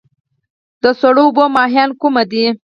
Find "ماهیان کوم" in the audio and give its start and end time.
1.55-2.15